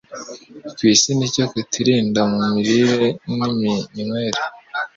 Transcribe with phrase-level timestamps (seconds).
[0.75, 4.39] ku isi ni icyo kutirinda mu mirire n’iminywere.